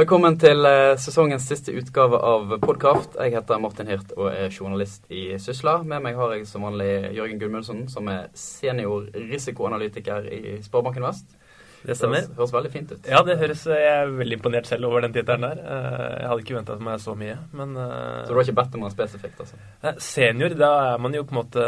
[0.00, 3.18] Velkommen til eh, sesongens siste utgave av Podkraft.
[3.20, 5.74] Jeg heter Martin Hirt og er journalist i Sysla.
[5.84, 11.34] Med meg har jeg som vanlig Jørgen Gudmundsen, som er senior risikoanalytiker i Sparebanken Vest.
[11.82, 12.24] Det stemmer.
[12.30, 13.10] Det høres veldig fint ut.
[13.12, 15.60] Ja, det høres Jeg er veldig imponert selv over den tittelen der.
[15.60, 18.78] Eh, Jeg hadde ikke venta meg så mye, men eh, Så du har ikke bedt
[18.80, 19.60] om noe spesifikt, altså?
[19.82, 21.66] eh, Senior, da er man jo på en måte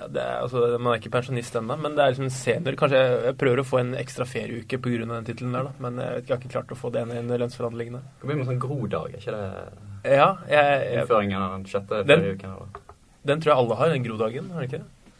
[0.00, 2.76] ja, det er, altså, Man er ikke pensjonist ennå, men det er liksom senior.
[2.80, 5.02] Kanskje jeg, jeg prøver å få en ekstra ferieuke pga.
[5.04, 5.72] den tittelen der, da.
[5.84, 8.00] Men jeg, vet jeg har ikke klart å få det inn i lønnsforhandlingene.
[8.22, 12.00] Det blir med sånn grodag, er ikke det Ja, jeg, jeg, innføringen av den sjette
[12.08, 12.56] ferieuken?
[12.56, 12.88] eller?
[13.28, 14.50] den tror jeg alle har, den grodagen.
[14.54, 15.16] Har de ikke det?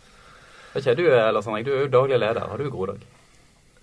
[0.72, 2.46] Vet ikke, du Lars Henrik, du er jo daglig leder.
[2.48, 3.04] Har du grodag?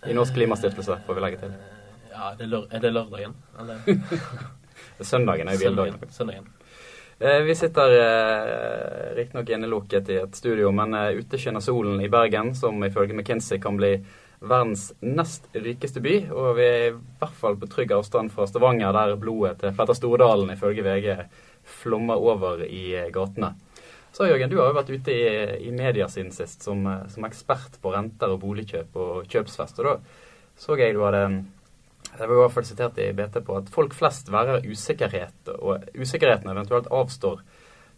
[0.08, 1.54] I Norsk Klimastiftelse, får vi legge til.
[2.14, 3.34] Ja, er det, lør er det lørdagen?
[3.60, 3.82] Eller
[5.12, 6.00] Søndagen er jo hviledagen.
[6.10, 6.48] søndagen?
[7.20, 12.10] Eh, Vi sitter eh, riktignok innelukket i et studio, men eh, ute skinner solen i
[12.14, 13.96] Bergen, som ifølge McKinsey kan bli
[14.40, 16.18] verdens nest rikeste by.
[16.30, 19.98] Og vi er i hvert fall på trygg avstand fra Stavanger, der blodet til Petter
[19.98, 21.10] Stordalen ifølge VG
[21.82, 23.56] flommer over i eh, gatene.
[24.14, 25.26] Så Jørgen, du har jo vært ute i,
[25.68, 29.82] i media siden sist som, eh, som ekspert på renter og boligkjøp og kjøpsfest.
[29.82, 29.98] Og da
[30.58, 31.26] så jeg du hadde
[32.20, 35.88] det var i hvert fall sitert i BT på at folk flest værer usikkerhet, og
[35.98, 37.42] usikkerheten eventuelt avstår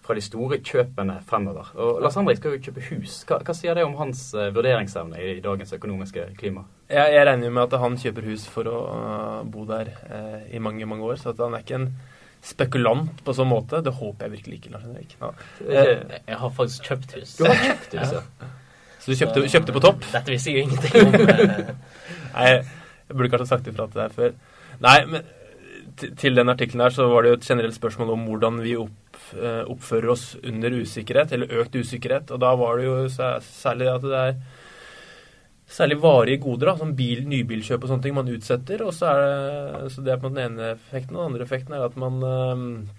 [0.05, 1.67] fra de store kjøpene fremover.
[1.77, 3.19] Og Lars Henrik skal jo kjøpe hus.
[3.29, 6.63] Hva, hva sier det om hans eh, vurderingsevne i dagens økonomiske klima?
[6.89, 10.47] Jeg, jeg regner jo med at han kjøper hus for å øh, bo der eh,
[10.55, 11.19] i mange, mange år.
[11.21, 11.89] Så at han er ikke en
[12.41, 13.83] spekulant på sånn måte.
[13.85, 15.13] Det håper jeg virkelig ikke, Lars Henrik.
[15.19, 17.35] Ikke, Jeg, jeg har faktisk kjøpt hus.
[17.37, 18.23] du har kjøpt hus, ja.
[18.99, 20.01] Så du kjøpte, kjøpte på topp?
[20.11, 21.13] Dette visste jeg jo ingenting om.
[21.29, 21.69] eh.
[22.39, 22.49] Nei,
[23.09, 24.33] jeg burde kanskje sagt ifra til deg før.
[24.85, 25.23] Nei, men
[25.97, 29.17] til- den artikkelen her så var det jo et generelt spørsmål om hvordan vi opp,
[29.33, 32.31] eh, oppfører oss under usikkerhet, eller økt usikkerhet.
[32.31, 34.35] Og da var det jo særlig at det er
[35.69, 38.81] særlig varige goder, da, som bil, nybilkjøp og sånne ting man utsetter.
[38.81, 39.19] Og så er
[39.83, 41.15] det, så det er på den ene effekten.
[41.15, 42.93] Og den andre effekten er at man eh,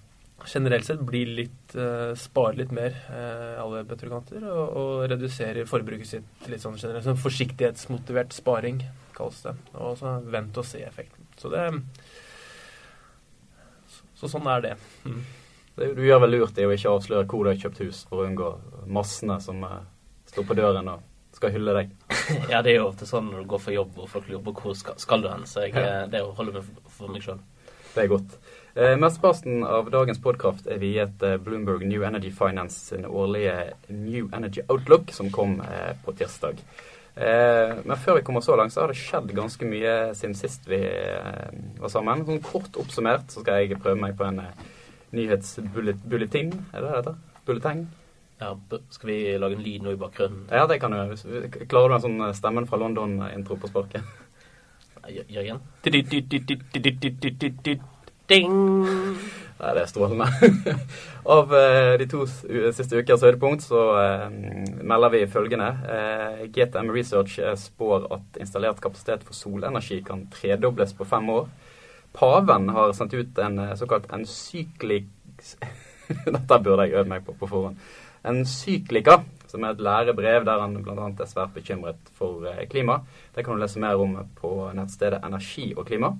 [0.46, 2.94] generelt sett blir litt eh, sparer litt mer
[3.60, 7.04] alle petrokanter og, og reduserer forbruket sitt litt sånn generelt.
[7.04, 8.82] Sånn forsiktighetsmotivert sparing
[9.20, 9.54] kalles det.
[9.76, 11.28] Og så vent og se-effekten.
[11.38, 11.68] Så det
[13.90, 14.74] så, så sånn er det.
[15.04, 15.22] Mm.
[15.80, 18.26] Du gjør vel lurt i å ikke avsløre hvor du har kjøpt hus, for å
[18.28, 18.50] unngå
[18.90, 19.78] massene som eh,
[20.28, 21.94] står på døren og skal hylle deg.
[22.52, 24.52] Ja, det er jo ofte sånn når du går for jobb og folk lurer på
[24.60, 25.46] hvor skal, skal du hen.
[25.48, 26.04] Så jeg, ja.
[26.10, 27.40] det holder meg for, for meg sjøl.
[27.94, 28.36] Det er godt.
[28.74, 33.56] Eh, Mesteparten av dagens podkraft er viet eh, Bloomberg New Energy Finance sin årlige
[33.88, 36.62] New Energy Outlook, som kom eh, på tirsdag.
[37.16, 40.68] Eh, men før vi kommer så langt, så har det skjedd ganske mye siden sist
[40.70, 41.50] vi eh,
[41.82, 42.22] var sammen.
[42.28, 44.68] Sånn kort oppsummert så skal jeg prøve meg på en eh,
[45.16, 46.52] nyhetsbulletin.
[46.72, 47.18] Er det det heter?
[47.48, 47.86] Bulleteng?
[48.40, 48.54] Ja,
[48.94, 50.46] skal vi lage en lyd nå i bakgrunnen?
[50.48, 51.50] Ja, det kan du gjøre.
[51.68, 54.06] Klarer du en sånn stemmen fra London-intro på sparket?
[55.10, 55.60] Jø- Jørgen?
[58.30, 58.50] Ding!
[59.60, 60.26] Nei, det er strålende.
[61.34, 64.28] Av eh, de to siste ukers høydepunkt så eh,
[64.86, 65.68] melder vi følgende.
[65.96, 71.50] Eh, GTM Research eh, spår at installert kapasitet for solenergi kan tredobles på fem år.
[72.16, 75.10] Paven har sendt ut en eh, såkalt encyklik...
[76.34, 77.78] Dette burde jeg øvd meg på på forhånd.
[78.26, 81.06] En syklika, som er et lærebrev der han bl.a.
[81.08, 83.00] er svært bekymret for eh, klima.
[83.34, 86.12] Det kan du lese mer om på nettstedet Energi og klima.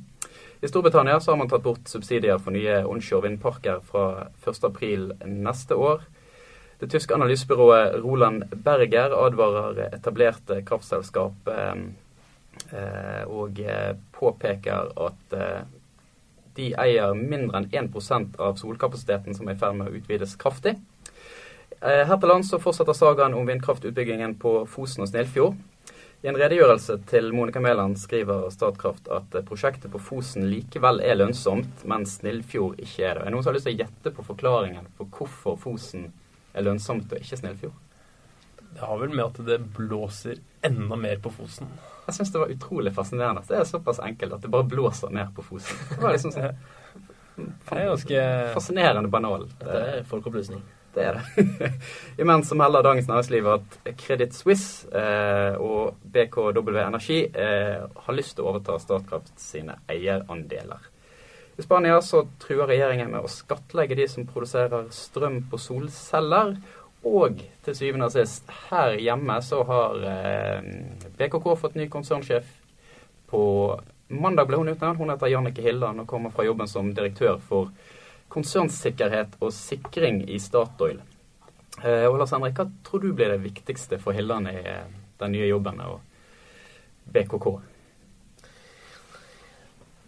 [0.61, 6.05] I Storbritannia har man tatt bort subsidier for nye onshore vindparker fra 1.4 neste år.
[6.81, 11.83] Det tyske analysebyrået Roland Berger advarer etablerte kraftselskap eh,
[12.73, 13.61] eh, og
[14.17, 15.61] påpeker at eh,
[16.57, 20.77] de eier mindre enn 1% av solkapasiteten som er i ferd med å utvides kraftig.
[21.81, 25.59] Eh, Her til lands fortsetter sagaen om vindkraftutbyggingen på Fosen og Snillfjord.
[26.21, 31.17] I en redegjørelse til Monica Mæland skriver Statkraft at eh, prosjektet på Fosen likevel er
[31.17, 33.23] lønnsomt, mens Snillfjord ikke er det.
[33.23, 36.11] Er det noen som har lyst til å gjette på forklaringen på hvorfor Fosen
[36.53, 37.79] er lønnsomt og ikke Snillfjord?
[38.75, 41.71] Det har vel med at det blåser enda mer på Fosen.
[42.07, 43.43] Jeg syns det var utrolig fascinerende.
[43.49, 45.79] Det er såpass enkelt at det bare blåser mer på Fosen.
[45.95, 46.61] Det var liksom sånn
[47.41, 48.23] Det er ganske
[48.53, 49.47] fascinerende banal.
[49.63, 50.61] Det er folkeopplysning.
[50.95, 51.71] Det er det.
[52.21, 58.37] Imens så melder Dagens Næringsliv at Credit Suisse eh, og BKW Energi eh, har lyst
[58.37, 60.91] til å overta Statkraft sine eierandeler.
[61.61, 66.55] I Spania så truer regjeringen med å skattlegge de som produserer strøm på solceller.
[67.07, 70.67] Og til syvende og sist, her hjemme så har eh,
[71.17, 72.51] BKK fått ny konsernsjef.
[73.31, 73.43] På
[74.09, 75.01] mandag ble hun utnevnt.
[75.01, 77.71] Hun heter Jannike Hilland og kommer fra jobben som direktør for
[78.31, 81.01] konsernsikkerhet og sikring i Statoil.
[81.81, 84.85] Eh, og Lars Henrik, hva tror du blir det viktigste for Hilland i eh,
[85.23, 86.03] den nye jobben og
[87.17, 87.49] BKK?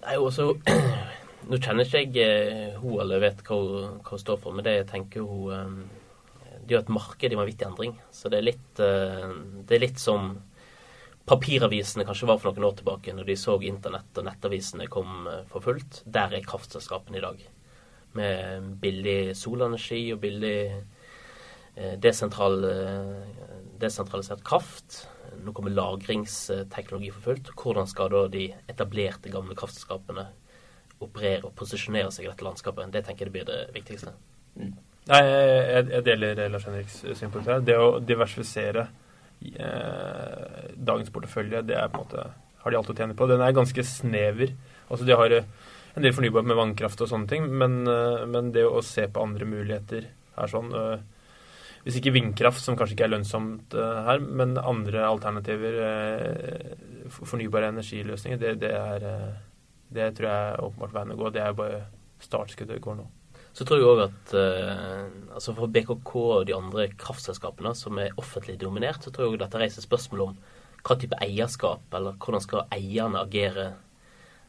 [0.03, 0.53] Nei, også,
[1.51, 4.77] Nå kjenner ikke jeg hun eller vet hva hun, hva hun står for, men det
[4.77, 5.89] jeg tenker hun
[6.71, 7.95] er jo et marked i vanvittig endring.
[8.15, 9.35] Så det er litt, eh,
[9.67, 10.35] det er litt som
[11.27, 15.45] papiravisene kanskje var for noen år tilbake, når de så internett og nettavisene kom eh,
[15.51, 16.03] for fullt.
[16.07, 17.43] Der er kraftselskapene i dag.
[18.19, 20.59] Med billig solenergi og billig
[21.77, 22.61] eh, desentral,
[23.81, 25.07] desentralisert kraft.
[25.43, 27.53] Nå kommer lagringsteknologi for fullt.
[27.57, 30.29] Hvordan skal da de etablerte, gamle kraftselskapene
[31.03, 32.93] operere og posisjonere seg i dette landskapet?
[32.93, 34.15] Det tenker jeg det blir det viktigste.
[35.11, 37.63] Nei, jeg, jeg deler Lars Henriks synspunkt her.
[37.67, 38.87] Det å diversifisere
[39.43, 42.27] eh, dagens portefølje, det er på en måte
[42.63, 43.27] har de alt å tjene på.
[43.31, 44.53] Den er ganske snever.
[44.89, 45.49] Altså De har eh,
[45.97, 49.25] en del fornybar med vannkraft og sånne ting, men, eh, men det å se på
[49.25, 51.01] andre muligheter er sånn eh,
[51.83, 57.73] Hvis ikke vindkraft, som kanskje ikke er lønnsomt eh, her, men andre alternativer, eh, fornybare
[57.73, 59.33] energiløsninger, det, det, er, eh,
[59.91, 61.33] det tror jeg er åpenbart veien å gå.
[61.35, 61.83] Det er bare
[62.23, 63.09] startskuddet går nå.
[63.53, 68.15] Så tror jeg òg at eh, altså for BKK og de andre kraftselskapene som er
[68.21, 70.39] offentlig dominert, så tror jeg også dette reiser spørsmål om
[70.83, 73.67] hva type eierskap, eller hvordan skal eierne agere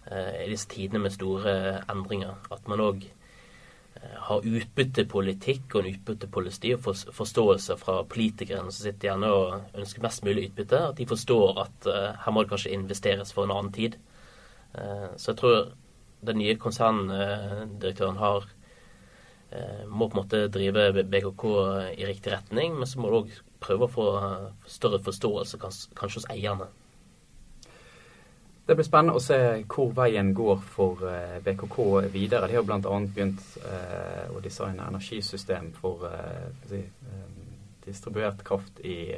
[0.07, 2.39] eh, i disse tidene med store endringer.
[2.55, 8.87] At man òg eh, har utbyttepolitikk og en utbyttepoliti og for, forståelse fra politikerne som
[8.87, 10.79] sitter gjerne og ønsker mest mulig utbytte.
[10.93, 13.99] At de forstår at eh, her må det kanskje investeres for en annen tid.
[14.79, 15.63] Eh, så jeg tror
[16.23, 18.59] den nye konserndirektøren har Eh,
[19.87, 21.43] må på en måte drive BKK
[21.97, 24.07] i riktig retning, men så må du òg prøve å få
[24.69, 26.69] større forståelse kanskje hos eierne.
[28.63, 31.77] Det blir spennende å se hvor veien går for eh, BKK
[32.13, 32.47] videre.
[32.47, 32.79] De har bl.a.
[32.79, 36.07] begynt eh, å designe energisystem for
[37.83, 39.11] distribuert kraft i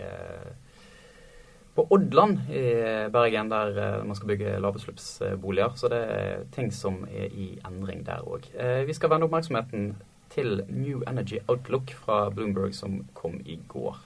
[1.76, 2.64] på Oddland i
[3.12, 5.76] Bergen, der man skal bygge lavutslippsboliger.
[5.76, 8.48] Så det er ting som er i endring der òg.
[8.88, 9.90] Vi skal vende oppmerksomheten
[10.36, 14.00] til New Energy Outlook fra Bloomberg som kom i går.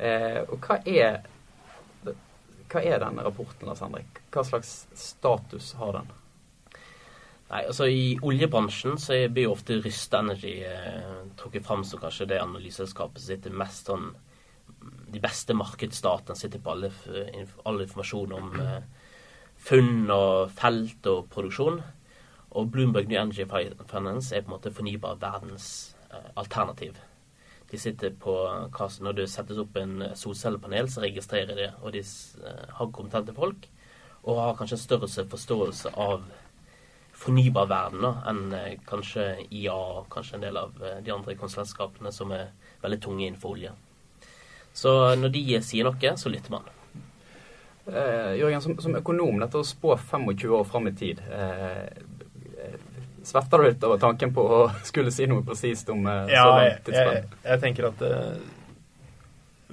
[0.00, 1.20] Eh, og hva er,
[2.70, 4.22] hva er denne rapporten, Lars Henrik?
[4.32, 6.10] Hva slags status har den?
[7.50, 12.28] Nei, altså I oljebransjen så blir jo ofte Ryste Energy eh, trukket fram som kanskje
[12.30, 14.12] det analyseselskapet som sitter mest sånn
[15.10, 16.92] De beste markedsstatene sitter på alle,
[17.66, 18.84] all informasjon om eh,
[19.60, 21.82] funn og felt og produksjon.
[22.50, 26.98] Og Bloomberg New Energy Finance er på en måte fornybar verdens eh, alternativ.
[27.70, 28.34] De sitter på
[28.74, 33.34] hva, Når det settes opp en solcellepanel, så registrerer de, og de eh, har kompetente
[33.36, 33.68] folk.
[34.22, 36.26] Og har kanskje en større forståelse av
[37.20, 42.34] fornybarverdenen enn eh, kanskje IA og kanskje en del av eh, de andre konsulentskapene som
[42.34, 42.50] er
[42.82, 43.72] veldig tunge innenfor olje.
[44.74, 46.68] Så når de sier noe, så lytter man.
[47.90, 51.86] Eh, Jørgen, som, som, økonom, dette å spå 25 år fram i tid eh,
[53.26, 56.56] Svetter du litt over tanken på å skulle si noe presist om eh, ja, så
[56.56, 57.14] langt tidsspenn?
[57.14, 58.34] Jeg, jeg, jeg, tenker at eh,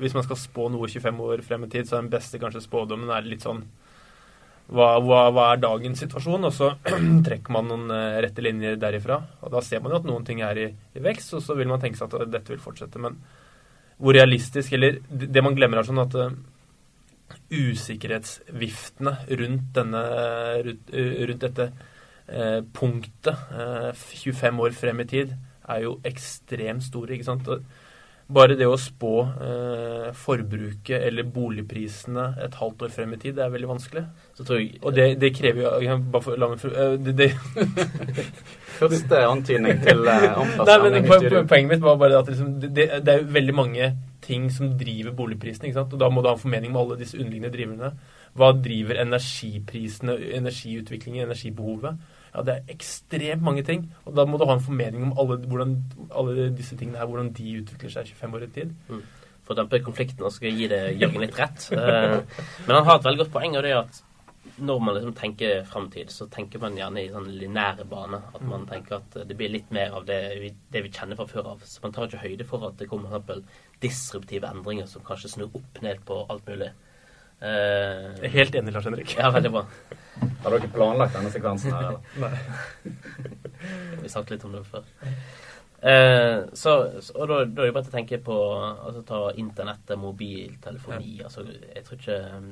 [0.04, 2.66] hvis man skal spå noe 25 år frem i tid, så er den beste kanskje
[2.66, 3.64] spådommen er litt sånn
[4.68, 6.50] hva, hva, hva, er dagens situasjon?
[6.50, 6.74] Og så
[7.28, 9.22] trekker man noen uh, rette linjer derifra.
[9.46, 11.72] Og da ser man jo at noen ting er i, i, vekst, og så vil
[11.72, 13.00] man tenke seg at dette vil fortsette.
[13.00, 13.16] Men
[13.98, 16.36] hvor realistisk Eller det man glemmer, er sånn at uh,
[17.48, 20.04] usikkerhetsviftene rundt, denne,
[20.68, 20.92] rundt,
[21.32, 21.72] rundt dette
[22.28, 25.36] eh, punktet eh, 25 år frem i tid
[25.68, 27.14] er jo ekstremt store.
[27.14, 27.50] ikke sant?
[28.28, 33.46] Bare det å spå eh, forbruket eller boligprisene et halvt år frem i tid, det
[33.46, 34.04] er veldig vanskelig.
[34.42, 37.30] Jeg, og det, det, krever jo bare for, La meg uh, det, det.
[38.82, 40.60] Første antydning til uh.
[40.68, 43.90] Poenget mitt var bare at liksom, det, det, er veldig mange
[44.28, 45.72] ting som driver boligprisene.
[45.72, 45.96] ikke sant?
[45.96, 47.94] Og da må du ha en formening med alle disse underliggende driverne.
[48.36, 51.96] Hva driver energiprisene, energiutviklingen, energibehovet?
[52.38, 53.88] Ja, det er ekstremt mange ting.
[54.06, 55.78] Og da må du ha en formening om alle, hvordan,
[56.14, 58.76] alle disse tingene her, hvordan de utvikler seg 25 år i tid.
[58.92, 59.06] Mm.
[59.48, 61.70] For å dempe konflikten og skal gi det Jørgen litt rett.
[61.72, 62.20] Uh,
[62.68, 64.04] men han har et veldig godt poeng, og det er at
[64.58, 68.20] når man liksom tenker framtid, så tenker man gjerne i sånn linære bane.
[68.34, 68.70] At man mm.
[68.70, 71.66] tenker at det blir litt mer av det vi, det vi kjenner fra før av.
[71.66, 73.42] Så man tar ikke høyde for at det kommer for
[73.82, 76.70] disruptive endringer som kanskje snur opp ned på alt mulig.
[77.38, 79.12] Uh, jeg er helt enig, Lars Henrik.
[79.14, 79.62] Ja, veldig bra.
[80.42, 82.24] Har dere planlagt denne sekvensen her, eller?
[82.24, 82.88] Nei.
[84.02, 84.88] Vi snakket litt om det før.
[85.78, 86.74] Uh, så,
[87.14, 91.28] og da, da er det bare til å tenke på altså ta internett, mobiltelefoni ja.
[91.28, 92.48] altså, Jeg tror ikke um,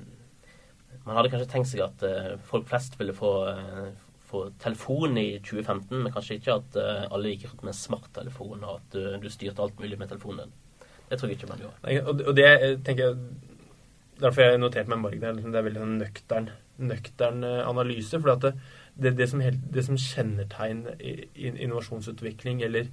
[1.07, 3.31] Man hadde kanskje tenkt seg at uh, folk flest ville få,
[4.29, 6.77] få telefon i 2015, men kanskje ikke at
[7.09, 10.55] alle gikk rundt med smarttelefon, og at du, du styrte alt mulig med telefonen din.
[11.09, 11.75] Det tror jeg ikke man gjør.
[12.05, 12.49] Og det
[12.85, 13.17] tenker jeg
[14.21, 15.35] Derfor jeg notert meg margen.
[15.37, 18.19] Liksom, det er veldig sånn nøktern nøktern analyse.
[18.19, 18.53] For det,
[18.95, 20.99] det, det, som, det, som, kjennetegner
[21.35, 22.89] innovasjonsutvikling eller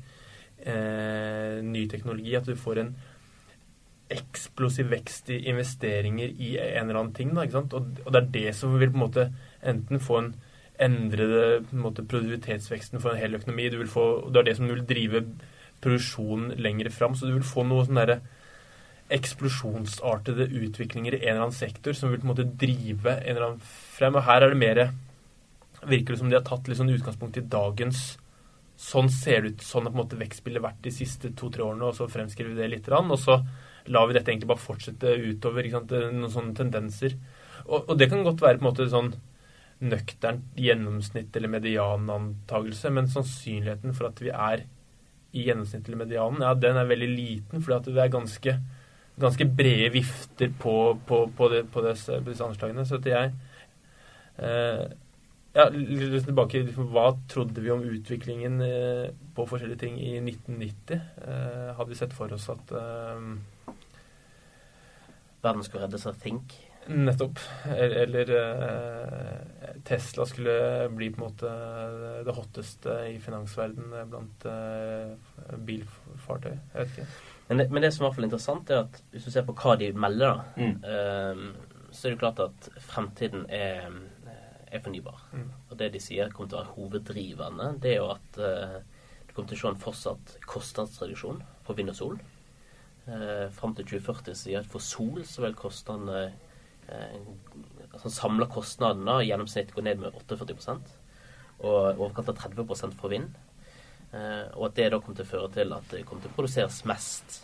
[0.58, 2.94] eh, ny teknologi, at du får en
[4.12, 7.32] eksplosiv vekst i investeringer i en eller annen ting.
[7.34, 9.28] Da, og, og, det er det som vil på en måte
[9.62, 10.34] enten få en
[10.82, 13.70] endrede en måte, produktivitetsveksten for en hel økonomi.
[13.70, 15.24] Du vil få, det er det som vil drive
[15.82, 17.14] produksjonen lenger fram.
[17.14, 18.20] Så du vil få noe sånn derre
[19.16, 23.46] eksplosjonsartede utviklinger i en eller annen sektor som vil på en måte drive en eller
[23.48, 23.64] annen
[23.96, 24.18] frem.
[24.18, 24.84] Og her er det mer
[25.82, 28.12] Virker det som de har tatt litt sånn utgangspunkt i dagens
[28.78, 31.86] Sånn ser det ut, sånn har på en måte vekstbildet vært de siste to-tre årene,
[31.86, 32.88] og så fremskriver vi det litt.
[32.88, 33.36] Og så
[33.94, 35.68] lar vi dette egentlig bare fortsette utover.
[35.70, 37.14] Noen sånne tendenser.
[37.66, 39.12] Og, og, det kan godt være på en måte sånn
[39.82, 44.64] nøkternt gjennomsnitt eller medianantagelse, men sannsynligheten for at vi er
[45.32, 48.54] i gjennomsnitt eller medianen, ja, den er veldig liten, fordi at det er ganske,
[49.22, 50.76] ganske brede vifter på,
[51.06, 52.84] på, på, det, på disse, disse, anslagene.
[52.88, 53.32] Så at jeg
[54.38, 54.84] eh,
[55.52, 61.00] ja, litt tilbake Hva trodde vi om utviklingen eh, på forskjellige ting i 1990?
[61.26, 63.26] Eh, hadde vi sett for oss at eh,
[65.42, 66.54] Verden skulle reddes av Think?
[66.86, 67.38] Nettopp.
[67.76, 71.52] Eller uh, Tesla skulle bli på en måte
[72.26, 75.14] det hotteste i finansverdenen blant uh,
[75.66, 76.54] bilfartøy.
[76.54, 77.31] Jeg vet ikke.
[77.48, 79.76] Men det, men det, som er i interessant, er at hvis du ser på hva
[79.80, 80.76] de melder, da, mm.
[80.86, 83.90] uh, så er det klart at fremtiden er,
[84.72, 85.26] er fornybar.
[85.32, 85.48] Mm.
[85.68, 88.38] Og det de sier kommer til å være hoveddrivende, det er jo at
[89.32, 92.16] du kommer til å se en fortsatt kostnadsreduksjon på vind og sol.
[93.06, 96.26] Uh, Fram til 2040 sier at for sol så vil kostnadene
[96.90, 97.30] uh,
[97.92, 100.92] altså samla kostnadene i gjennomsnitt går ned med 48%
[101.62, 103.32] og overkant av 30 for vind.
[104.12, 106.36] Eh, og at det da kommer til å føre til at det kommer til å
[106.36, 107.38] produseres mest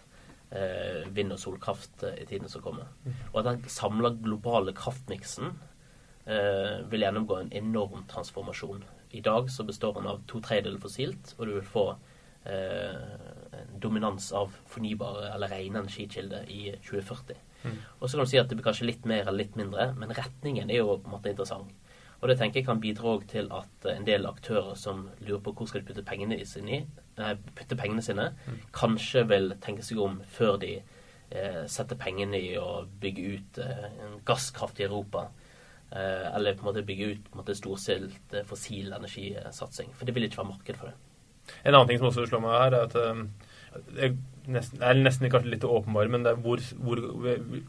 [0.51, 2.91] eh, vind- og solkraft i tiden som kommer.
[3.33, 5.57] Og at den samla globale kraftmiksen
[6.93, 8.83] vil gjennomgå en enorm transformasjon.
[9.17, 11.85] I dag så består den av to tredjedeler fossilt, og du vil få
[12.45, 17.41] en dominans av fornybare eller rene energikilder i 2040.
[17.63, 17.79] Mm.
[17.99, 20.13] Og så kan du si at det blir kanskje litt mer eller litt mindre, men
[20.15, 21.73] retningen er jo på en måte interessant.
[22.19, 25.69] Og det tenker jeg kan bidra til at en del aktører som lurer på hvor
[25.71, 26.81] skal de putte pengene sine,
[27.19, 28.63] nei, putte pengene sine mm.
[28.75, 34.09] kanskje vil tenke seg om før de eh, setter pengene i å bygge ut eh,
[34.27, 35.29] gasskraft i Europa.
[35.93, 39.95] Eh, eller på en måte bygge ut på en måte storstilt eh, fossil energisatsing.
[39.95, 40.99] For det vil ikke være marked for det.
[41.63, 43.29] En annen ting som også slår meg her, er at um
[43.95, 44.13] det
[44.49, 47.03] nesten, er nesten kanskje litt åpenbare, men det er hvor, hvor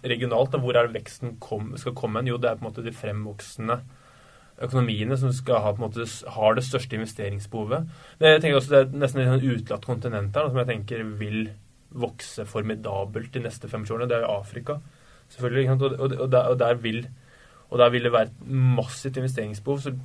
[0.07, 2.85] regionalt, da, hvor er det veksten kom, skal komme Jo, det er på en måte
[2.85, 3.79] de fremvoksende
[4.65, 7.89] økonomiene som skal ha, måte, har det største investeringsbehovet.
[8.19, 11.03] Men jeg tenker også Det er nesten et sånn utelatt kontinent her som jeg tenker
[11.19, 11.41] vil
[11.89, 14.09] vokse formidabelt de neste fem årene.
[14.09, 14.77] Det er jo Afrika,
[15.33, 15.69] selvfølgelig.
[15.71, 17.07] Og, der, og, der, vil,
[17.69, 19.79] og der vil det være et massivt investeringsbehov.
[19.79, 19.95] Så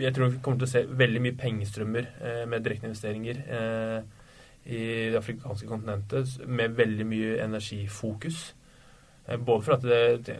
[0.00, 3.44] jeg tror vi kommer til å se veldig mye pengestrømmer eh, med direkteinvesteringer.
[3.58, 4.18] Eh,
[4.62, 8.52] i det afrikanske kontinentet med veldig mye energifokus.
[9.28, 10.36] Eh, både for at det,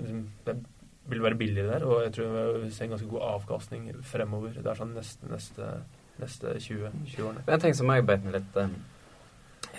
[0.47, 0.56] det
[1.11, 4.54] vil være billigere der, og jeg tror vi ser en ganske god avkastning fremover.
[4.54, 5.71] Det er sånn neste, neste,
[6.23, 7.44] neste 20, 20 årene.
[7.47, 8.75] En ting som jeg beit meg litt eh,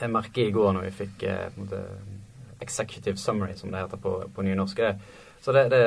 [0.02, 1.84] Jeg merket i går når vi fikk eh, måte,
[2.64, 4.82] executive summary, som det heter på, på nynorsk.
[5.44, 5.80] Så det, det,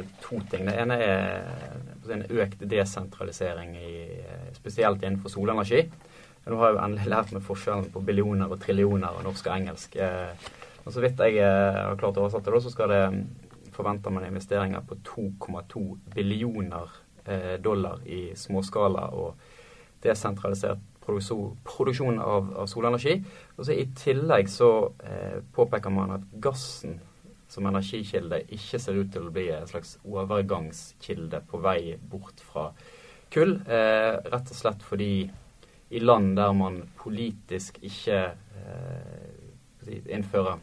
[0.00, 0.64] er to ting.
[0.64, 4.06] Det ene er en økt desentralisering, i,
[4.56, 5.82] spesielt innenfor solenergi.
[6.44, 9.56] Nå har jeg jo endelig lært meg forskjellen på billioner og trillioner og norsk og
[9.58, 9.96] engelsk.
[9.96, 10.48] Eh,
[10.84, 13.02] og så vidt jeg eh, har klart å oversette det, så skal det
[13.74, 16.90] forventer man investeringer på 2,2 billioner
[17.24, 19.34] eh, dollar i småskala og
[20.04, 23.18] desentralisert produksjon av, av solenergi.
[23.56, 24.70] Og så I tillegg så
[25.04, 26.98] eh, påpeker man at gassen
[27.48, 32.70] som energikilde ikke ser ut til å bli en slags overgangskilde på vei bort fra
[33.34, 33.58] kull.
[33.66, 35.12] Eh, rett og slett fordi
[35.94, 40.62] i land der man politisk ikke eh, innfører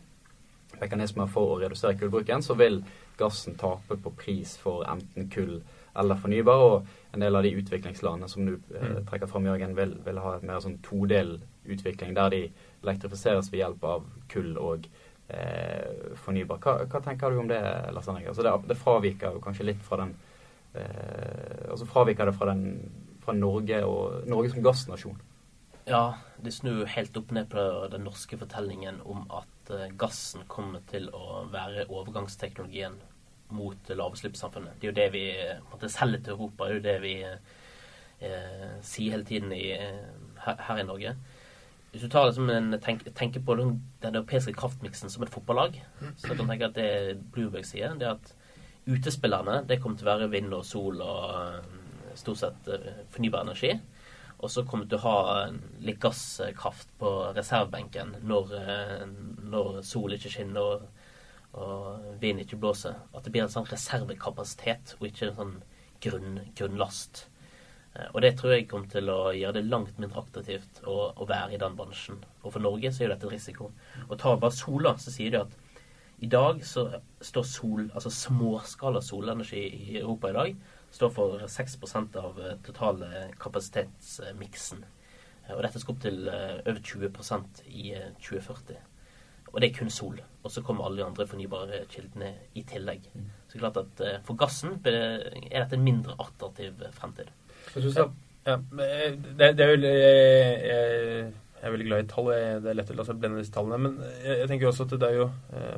[0.81, 2.81] mekanismer for å redusere kullbruken, så vil
[3.19, 5.59] gassen taper på pris for enten kull
[5.97, 6.65] eller fornybar.
[6.65, 9.05] Og en del av de utviklingslandene som du eh, mm.
[9.09, 12.41] trekker fram, Jørgen, vil, vil, ha en mer sånn todel utvikling, der de
[12.81, 14.87] elektrifiseres ved hjelp av kull og
[15.29, 16.61] eh, fornybar.
[16.63, 17.61] Hva, hva, tenker du om det,
[17.93, 18.31] Lars Henrik?
[18.31, 20.15] Altså det, det fraviker jo kanskje litt fra den
[20.73, 22.65] eh, altså fraviker det fra den
[23.21, 25.19] fra Norge og Norge som gassnasjon?
[25.85, 27.61] Ja, det snur helt opp ned på
[27.91, 32.99] den norske fortellingen om at uh, gassen kommer til å være overgangsteknologien
[33.51, 34.77] mot lavutslippssamfunnet.
[34.79, 35.25] Det er jo det vi
[35.71, 36.67] måtte selge til Europa.
[36.67, 41.15] Det er jo det vi eh, sier hele tiden i, uh, her, her, i Norge.
[41.91, 43.73] Hvis du tar liksom en, tenk, tenker på den,
[44.05, 45.75] den europeiske kraftmiksen som et fotballag,
[46.15, 48.31] så kan du tenke at det Blueberg sier, det er at
[48.87, 53.45] utespillerne, det kommer til å være vind og sol og eh, stort sett eh, fornybar
[53.45, 53.75] energi.
[54.41, 55.47] Og så kommer du til å ha
[55.85, 58.55] litt gasskraft på reservebenken når,
[59.53, 60.87] når sol ikke skinner og,
[61.61, 62.97] og vind ikke blåser.
[63.13, 65.53] At det blir en sånn reservekapasitet og ikke en sånn
[66.01, 67.27] grunn, grunnlast.
[68.13, 71.57] Og det tror jeg kommer til å gjøre det langt mindre attraktivt å, å, være
[71.57, 72.21] i den bransjen.
[72.41, 73.71] Og for Norge så er jo dette et risiko.
[74.07, 75.57] Og tar bare sola, så sier de at
[76.21, 76.85] i dag så
[77.21, 80.55] står sol, altså småskala solenergi i Europa i dag
[80.91, 81.77] står for 6
[82.15, 84.85] av eh, totale kapasitetsmiksen.
[85.47, 88.81] Eh, og dette skal opp til eh, over 20% i 2040.
[89.51, 90.19] Og det er kun sol.
[90.43, 93.07] Og så kommer alle de andre fornybare kildene i tillegg.
[93.13, 93.29] Mm.
[93.47, 97.33] Så er klart at for gassen er dette en mindre attraktiv fremtid.
[97.75, 98.05] Ja,
[98.47, 102.31] ja, det, det er vel jeg, er veldig glad i tall.
[102.63, 103.89] Det er lett å la seg blende disse tallene.
[103.89, 105.27] Men jeg, tenker også at det er jo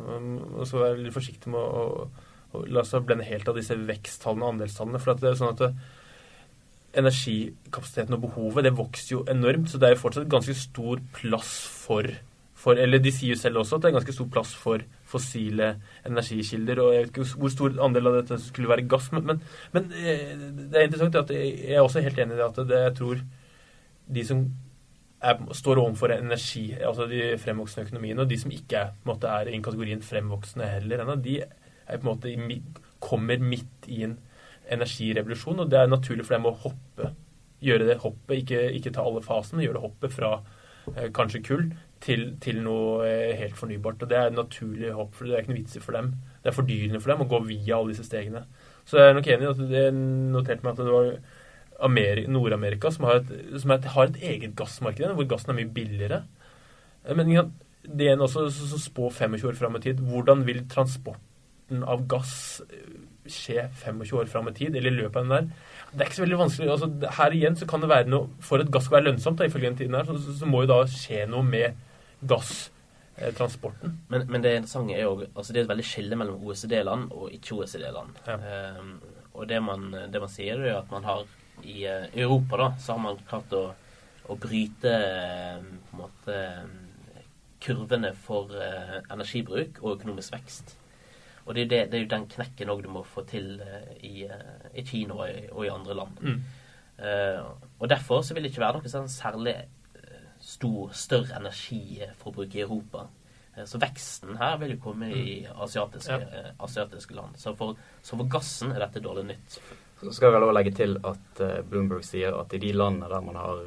[0.06, 2.06] Man må også være litt forsiktig med å,
[2.68, 5.02] la oss blende helt av disse veksttallene og andelstallene.
[5.02, 6.02] For det er jo sånn at det, eh,
[7.02, 9.72] energikapasiteten og behovet det vokser jo enormt.
[9.72, 12.10] Så det er jo fortsatt ganske stor plass for,
[12.54, 15.76] for Eller de sier jo selv også at det er ganske stor plass for fossile
[16.06, 16.82] energikilder.
[16.84, 19.10] Og jeg vet ikke hvor stor andel av dette skulle være gass.
[19.16, 19.42] Men, men,
[19.74, 20.36] men eh,
[20.70, 23.26] det er interessant at jeg er også helt enig i det at det, jeg tror
[24.14, 24.46] de som
[25.24, 29.50] er, står overfor energi, altså de fremvoksende økonomiene, og de som ikke er, måte, er
[29.50, 31.38] i kategorien fremvoksende heller ennå, de
[31.88, 32.58] er, på en måte,
[33.04, 34.18] kommer midt i en
[34.72, 37.14] energirevolusjon, og det er naturlig for dem å hoppe.
[37.64, 40.32] Gjøre det hoppet, ikke, ikke ta alle fasene, gjøre det hoppet fra
[40.96, 41.66] eh, kanskje kull
[42.04, 44.04] til, til noe eh, helt fornybart.
[44.04, 46.14] Og det er naturlig hopp, for det er ikke noe vits for dem.
[46.44, 48.46] Det er fordyrende for dem å gå via alle disse stegene.
[48.88, 51.12] Så jeg er nok enig i at det noterte meg at det var
[52.32, 56.24] Nord-Amerika, som, har et, som et, har et eget gassmarked, hvor gassen er mye billigere.
[57.16, 57.32] Men
[57.84, 60.04] det er også som spår 25 år fram i tid.
[60.08, 60.64] Hvordan vil
[61.74, 65.32] transporten av gass eh, skje 25 år fram i tid, eller i løpet av den
[65.32, 65.48] der?
[65.94, 66.72] Det er ikke så veldig vanskelig.
[66.72, 69.46] Altså, her igjen så kan det være noe For at gass skal være lønnsomt, da,
[69.46, 71.78] ifølge den tiden her, så, så, må jo da skje noe med
[72.28, 73.98] gasstransporten.
[74.10, 77.32] Men, men det interessante er jo altså det er et veldig skille mellom OECD-land og
[77.38, 78.20] ikke-OECD-land.
[78.28, 78.38] Ja.
[78.38, 78.84] Eh,
[79.34, 81.24] og det man, det man sier, er at man har
[81.64, 83.64] i uh, Europa da, så har man klart å,
[84.30, 86.38] å bryte uh, på en måte
[87.64, 88.52] kurvene for
[89.14, 90.74] energibruk og økonomisk vekst.
[91.44, 93.58] Og det er, det, det er jo den knekken òg du må få til
[94.00, 96.22] i, i, Kina og i, og i andre land.
[96.22, 96.44] Mm.
[97.80, 99.56] og derfor så vil det ikke være noe sånn særlig
[100.44, 103.08] stor, større energiforbruk i Europa.
[103.66, 105.58] Så veksten her vil jo komme i mm.
[105.66, 106.44] asiatiske, ja.
[106.64, 107.38] asiatiske land.
[107.38, 109.58] Så for, så for, gassen er dette dårlig nytt.
[110.00, 113.24] Så skal jeg vel også legge til at Bloomberg sier at i de landene der
[113.24, 113.62] man har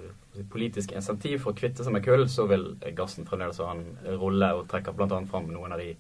[0.53, 4.51] politisk insentiv for å kvitte seg med kull, så vil gassen fremdeles ha en rolle,
[4.59, 5.21] og trekker bl.a.
[5.31, 5.95] fram noen av de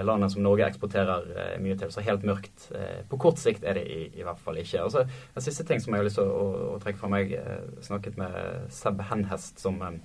[0.00, 1.92] landene som Norge eksporterer uh, mye til.
[1.92, 2.68] Så helt mørkt
[3.10, 4.84] på kort sikt er det i, i hvert fall ikke.
[4.86, 7.16] Altså, en siste ting som jeg har lyst til å, å, å trekke fram.
[7.20, 7.42] Jeg
[7.84, 10.00] snakket med Seb Henhest, som er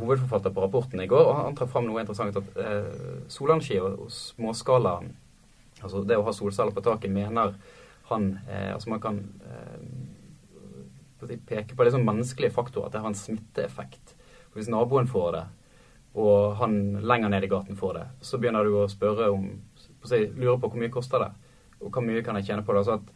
[0.00, 2.38] hovedforfatter på rapporten i går, og han trakk fram noe interessant.
[2.40, 4.96] At solenergi og, og småskala,
[5.82, 7.54] altså det å ha solceller på taket, mener
[8.08, 13.18] han eh, Altså man kan eh, peke på liksom menneskelige faktorer, at det har en
[13.18, 14.14] smitteeffekt.
[14.48, 15.44] For hvis naboen får det,
[16.18, 19.50] og han lenger ned i gaten får det, så begynner du å spørre om
[20.08, 21.30] Lurer Lure på hvor mye koster det,
[21.82, 22.82] og hvor mye kan jeg tjene på det.
[22.84, 23.10] Altså at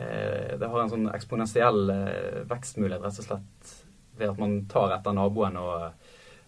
[0.00, 3.74] eh, det har en sånn eksponentiell eh, vekstmulighet rett og slett
[4.18, 5.78] ved at man tar etter naboen og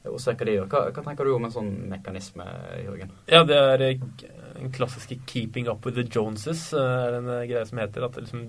[0.07, 0.57] og søker de.
[0.71, 2.47] Hva, hva tenker du om en sånn mekanisme,
[2.85, 3.13] Jørgen?
[3.31, 7.67] Ja, det er den klassiske 'keeping up with the Joneses', eh, er en eh, greie
[7.67, 8.05] som heter.
[8.05, 8.47] At liksom,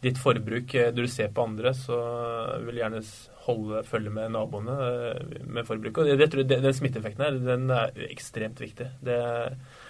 [0.00, 1.98] ditt forbruk eh, Når du ser på andre, så
[2.64, 3.02] vil gjerne
[3.46, 4.76] holde følge med naboene
[5.44, 6.02] med forbruket.
[6.04, 8.90] Og det, det, den smitteeffekten her, den er ekstremt viktig.
[9.04, 9.20] Det,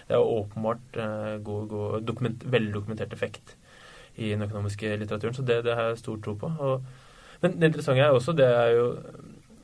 [0.09, 1.01] det er åpenbart
[1.45, 3.57] god, god dokument, veldokumentert effekt
[4.21, 6.51] i den økonomiske litteraturen, så det, det har jeg stor tro på.
[6.59, 6.83] Og,
[7.43, 8.87] men det interessante er også, det er jo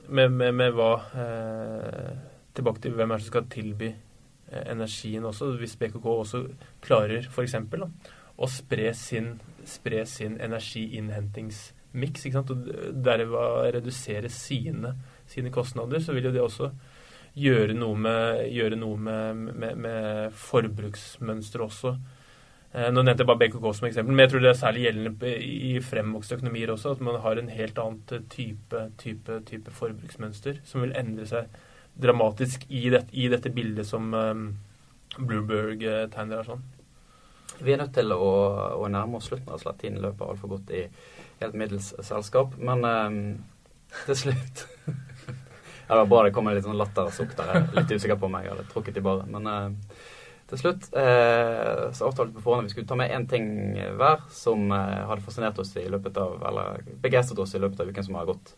[0.09, 2.17] med, med, med hva eh,
[2.57, 5.51] Tilbake til hvem er det som skal tilby eh, energien også.
[5.61, 6.47] Hvis BKK også
[6.81, 7.57] klarer f.eks.
[8.37, 9.37] å spre sin,
[9.69, 12.53] spre sin energiinnhentingsmiks og
[13.05, 14.93] derved redusere sine,
[15.29, 16.71] sine, kostnader, så vil jo det også
[17.37, 21.95] gjøre noe med, gjøre noe med, med, med forbruksmønsteret også.
[22.77, 25.33] Eh, nå nevnte jeg bare BKK som eksempel, men jeg tror det er særlig gjeldende
[25.45, 30.85] i fremvokste økonomier også, at man har en helt annen type, type, type forbruksmønster som
[30.85, 31.61] vil endre seg
[31.97, 34.49] dramatisk i, det, i dette bildet som um,
[35.17, 35.81] Bloomberg
[36.13, 36.65] tegner her sånn.
[37.61, 38.33] Vi er nødt til å,
[38.77, 40.87] å nærme oss slutten av at Tiden løper altfor godt i
[41.41, 42.57] helt middels selskap.
[42.59, 43.21] Men um,
[44.05, 44.67] til slutt
[45.87, 47.53] Ja, det var bra det kom en litt sånn lattersukk der.
[47.55, 49.27] Er litt usikker på om jeg hadde trukket i bare.
[49.31, 49.99] Men uh,
[50.51, 53.49] Til slutt eh, så avtalte vi på forhånd at vi skulle ta med én ting
[53.99, 57.91] hver som eh, hadde fascinert oss i løpet av, eller begeistret oss i løpet av
[57.91, 58.53] uken som har gått.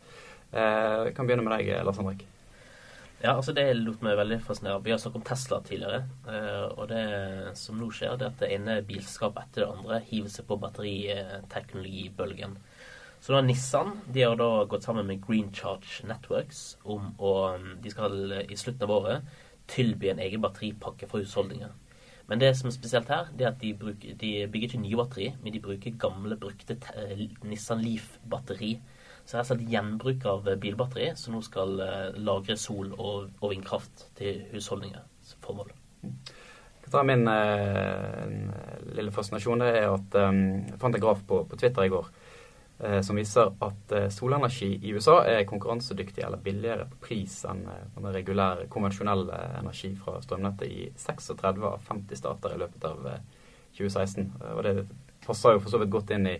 [0.53, 2.27] Eh, jeg kan begynne med deg, Lars Henrik.
[3.19, 4.79] Ja, altså det lot meg veldig fascinere.
[4.85, 6.05] Vi har snakket om Tesla tidligere.
[6.29, 9.99] eh, Og det som nå skjer, det er at det ene bilselskapet etter det andre
[10.11, 12.57] hiver seg på batteriteknologibølgen.
[13.21, 17.91] Så da Nissan de har da gått sammen med Green Charge Networks om å De
[17.91, 19.23] skal i slutten av året
[19.67, 21.71] tilby en egen batteripakke for husholdninger.
[22.29, 24.97] Men det som er spesielt her, det er at de, bruker, de bygger ikke nye
[24.97, 28.79] batteri, men de bruker gamle, brukte te- Nissan Leaf-batteri.
[29.29, 33.51] Så er altså et gjenbruk av bilbatteri som nå skal eh, lagre sol og, og
[33.53, 35.75] vindkraft til husholdningers formål.
[37.05, 39.67] min eh, lille fascinasjon.
[39.69, 42.09] Er at eh, jeg fant en graf på, på Twitter i går
[42.79, 47.65] eh, som viser at eh, solenergi i USA er konkurransedyktig eller billigere på pris enn
[47.69, 53.13] eh, den regulære, konvensjonelle energi fra strømnettet i 36 av 50 stater i løpet av
[53.13, 53.21] eh,
[53.79, 54.33] 2016.
[54.41, 54.77] Eh, Og det
[55.27, 56.39] passer jo for så vidt godt inn i,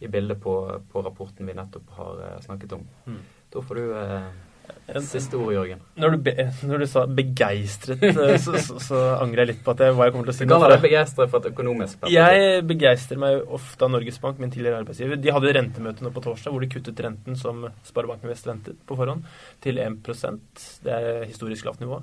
[0.00, 0.54] i bildet på,
[0.92, 2.86] på rapporten vi nettopp har eh, snakket om.
[3.06, 3.18] Mm.
[3.52, 5.82] Da får du eh, siste ord, Jørgen.
[6.00, 6.34] Når du, be,
[6.66, 10.08] når du sa begeistret, eh, så, så, så angrer jeg litt på at jeg, hva
[10.08, 10.48] jeg kommer til å si.
[10.48, 12.16] Du kan være begeistret for et økonomisk perspektiv.
[12.16, 15.20] Jeg begeistrer meg ofte av Norges Bank, min tidligere arbeidsgiver.
[15.20, 18.98] De hadde rentemøte nå på torsdag hvor de kuttet renten som Sparebanken Vest ventet på
[18.98, 19.28] forhånd,
[19.60, 22.00] til 1% Det er historisk lavt nivå.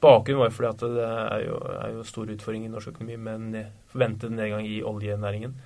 [0.00, 3.16] Bakgrunnen var jo fordi at det er jo, er jo stor utfordring i norsk økonomi
[3.16, 5.56] med en forventet nedgang i oljenæringen.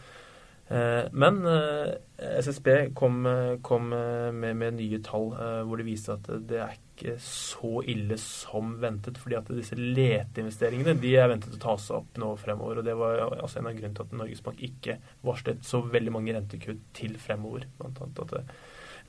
[0.70, 1.94] Eh, Men eh,
[2.38, 5.32] SSB kom, eh, kom med, med nye tall
[5.66, 9.18] hvor det viste at det er ikke så ille som ventet.
[9.18, 12.78] fordi at disse leteinvesteringene de er ventet å ta seg opp nå fremover.
[12.78, 16.14] og Det var altså en av grunnene til at Norges Bank ikke varslet så veldig
[16.14, 17.66] mange rentekutt til fremover.
[17.78, 18.52] Blant annet at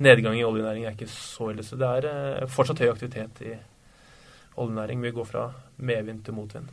[0.01, 1.67] nedgang i oljenæringen er ikke så ille.
[1.67, 3.57] Så det er fortsatt høy aktivitet i
[4.57, 5.03] oljenæring.
[5.03, 6.71] Vi går fra medvind til motvind.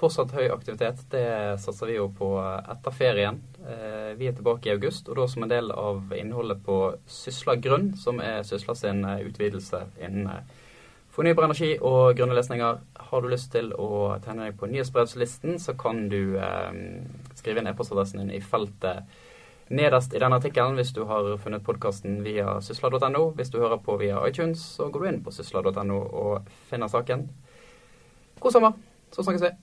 [0.00, 1.02] Fortsatt høy aktivitet.
[1.12, 1.26] Det
[1.60, 3.42] satser vi jo på etter ferien.
[3.60, 7.58] Eh, Vi er tilbake i august, og da som en del av innholdet på Sysla
[7.60, 10.56] grønn, som er Sysla sin eh, utvidelse innen eh,
[11.12, 12.80] fornybar energi og grønne løsninger.
[13.10, 16.38] Har du lyst til å tegne deg på nyhetsbrevslisten, så kan du
[17.34, 19.10] skrive inn e-postadressen din i feltet
[19.70, 23.24] nederst i denne artikkelen hvis du har funnet podkasten via sysla.no.
[23.36, 27.26] Hvis du hører på via iTunes, så går du inn på sysla.no og finner saken.
[28.40, 28.78] God sommer,
[29.12, 29.58] så snakkes vi.